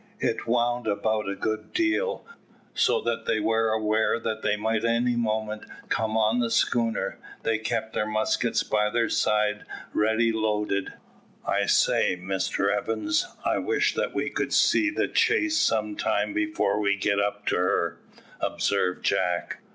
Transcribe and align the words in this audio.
It 0.19 0.47
wound 0.47 0.87
about 0.87 1.29
a 1.29 1.35
good 1.35 1.73
deal, 1.73 2.25
so 2.73 3.01
that 3.01 3.27
they 3.27 3.39
were 3.39 3.69
aware 3.69 4.19
they 4.19 4.55
might 4.55 4.83
any 4.83 5.15
moment 5.15 5.63
come 5.89 6.17
on 6.17 6.39
the 6.39 6.49
schooner. 6.49 7.19
They 7.43 7.59
kept 7.59 7.93
their 7.93 8.07
muskets 8.07 8.63
by 8.63 8.89
their 8.89 9.09
sides 9.09 9.63
ready 9.93 10.31
loaded. 10.31 10.93
"I 11.45 11.67
say, 11.67 12.17
Mr 12.19 12.75
Evans, 12.75 13.27
I 13.45 13.59
wish 13.59 13.93
that 13.93 14.15
we 14.15 14.31
could 14.31 14.53
see 14.55 14.89
the 14.89 15.07
chase 15.07 15.57
some 15.59 15.95
time 15.95 16.33
before 16.33 16.79
we 16.79 16.95
get 16.97 17.19
up 17.19 17.45
to 17.49 17.57
her," 17.57 17.99
observed 18.39 19.05
Jack. 19.05 19.59